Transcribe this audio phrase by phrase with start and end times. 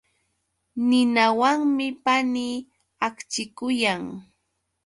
[0.87, 2.55] Ninawanmi panii
[3.05, 4.03] akchikuyan.